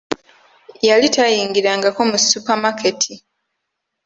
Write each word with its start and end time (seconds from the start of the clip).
Yali 0.87 1.07
tayingirangako 1.15 2.01
mu 2.09 2.17
supamaketi, 2.27 3.13